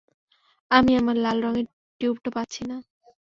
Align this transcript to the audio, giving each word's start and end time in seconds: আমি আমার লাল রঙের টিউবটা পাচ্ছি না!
আমি 0.71 0.91
আমার 0.95 1.15
লাল 1.17 1.37
রঙের 1.45 1.65
টিউবটা 2.01 2.29
পাচ্ছি 2.35 2.61
না! 2.69 2.77